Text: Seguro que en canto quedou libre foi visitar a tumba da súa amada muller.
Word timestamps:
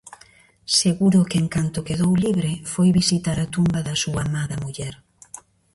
Seguro 0.79 1.19
que 1.29 1.37
en 1.43 1.47
canto 1.55 1.85
quedou 1.87 2.13
libre 2.25 2.51
foi 2.73 2.89
visitar 2.99 3.37
a 3.41 3.49
tumba 3.55 3.79
da 3.87 3.95
súa 4.03 4.21
amada 4.27 4.55
muller. 4.63 4.93